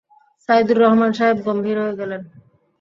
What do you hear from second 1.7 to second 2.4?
হয়ে গেলেন।